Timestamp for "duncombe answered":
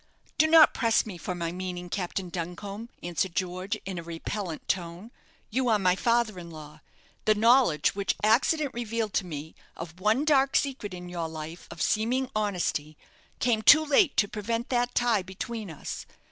2.29-3.35